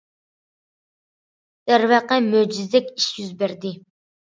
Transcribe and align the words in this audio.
دەرۋەقە 1.69 2.19
مۆجىزىدەك 2.33 2.91
ئىش 2.97 3.09
يۈز 3.21 3.33
بەردى. 3.45 3.77